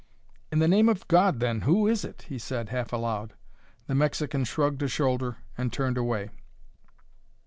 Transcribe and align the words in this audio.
"In 0.51 0.57
the 0.57 0.67
name 0.67 0.89
of 0.89 1.07
God, 1.07 1.39
then, 1.39 1.61
who 1.61 1.85
is 1.87 2.03
it?" 2.03 2.23
he 2.23 2.39
said, 2.39 2.69
half 2.69 2.91
aloud. 2.91 3.35
The 3.85 3.93
Mexican 3.93 4.45
shrugged 4.45 4.81
a 4.81 4.87
shoulder 4.87 5.37
and 5.59 5.71
turned 5.71 5.95
away. 5.95 6.31